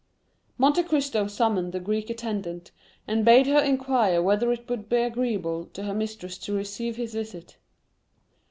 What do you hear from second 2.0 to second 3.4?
attendant, and